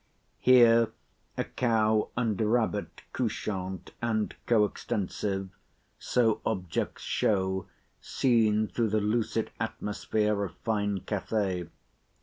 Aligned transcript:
Here—a 0.39 1.43
cow 1.43 2.09
and 2.17 2.41
rabbit 2.41 3.03
couchant, 3.13 3.91
and 4.01 4.33
co 4.47 4.65
extensive—so 4.65 5.51
objects 6.43 7.03
show, 7.03 7.67
seen 8.01 8.67
through 8.67 8.89
the 8.89 8.99
lucid 8.99 9.51
atmosphere 9.59 10.43
of 10.43 10.55
fine 10.63 11.01
Cathay. 11.01 11.69